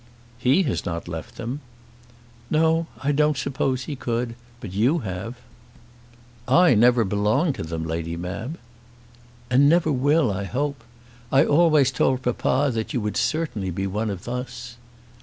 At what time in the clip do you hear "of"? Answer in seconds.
14.09-14.27